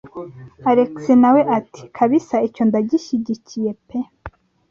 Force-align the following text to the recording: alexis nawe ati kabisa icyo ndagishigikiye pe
alexis 0.69 1.17
nawe 1.23 1.41
ati 1.57 1.81
kabisa 1.97 2.35
icyo 2.47 2.63
ndagishigikiye 2.69 3.71
pe 3.87 3.99